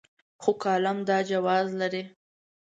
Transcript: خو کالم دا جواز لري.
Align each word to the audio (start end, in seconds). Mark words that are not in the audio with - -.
خو 0.41 0.51
کالم 0.63 0.97
دا 1.09 1.17
جواز 1.29 1.67
لري. 1.79 2.03